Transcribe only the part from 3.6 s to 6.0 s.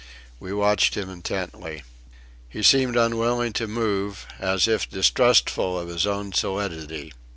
move, as if distrustful of